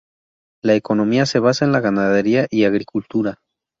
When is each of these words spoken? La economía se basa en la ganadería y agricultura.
La 0.63 0.73
economía 0.73 1.27
se 1.27 1.37
basa 1.37 1.63
en 1.63 1.71
la 1.73 1.79
ganadería 1.79 2.47
y 2.49 2.63
agricultura. 2.63 3.37